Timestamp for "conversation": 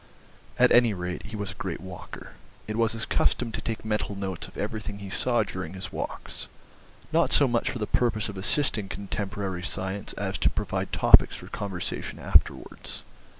11.49-12.17